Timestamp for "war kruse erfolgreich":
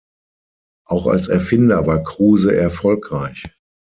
1.85-3.43